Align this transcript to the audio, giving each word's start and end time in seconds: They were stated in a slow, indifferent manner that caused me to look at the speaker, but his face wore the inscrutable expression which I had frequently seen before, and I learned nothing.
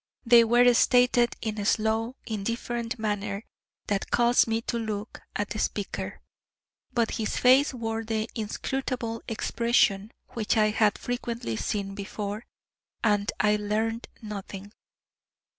They 0.25 0.43
were 0.43 0.73
stated 0.73 1.35
in 1.43 1.59
a 1.61 1.65
slow, 1.67 2.15
indifferent 2.25 2.97
manner 2.97 3.43
that 3.85 4.09
caused 4.09 4.47
me 4.47 4.61
to 4.61 4.79
look 4.79 5.21
at 5.35 5.51
the 5.51 5.59
speaker, 5.59 6.21
but 6.91 7.11
his 7.11 7.37
face 7.37 7.71
wore 7.71 8.03
the 8.03 8.27
inscrutable 8.33 9.21
expression 9.27 10.09
which 10.29 10.57
I 10.57 10.71
had 10.71 10.97
frequently 10.97 11.55
seen 11.55 11.93
before, 11.93 12.47
and 13.03 13.31
I 13.39 13.57
learned 13.57 14.07
nothing. 14.23 14.73